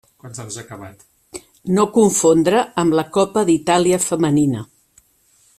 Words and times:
No 1.79 1.85
confondre 1.99 2.65
amb 2.85 2.99
la 3.01 3.07
Copa 3.19 3.47
d'Itàlia 3.51 4.03
Femenina. 4.11 4.65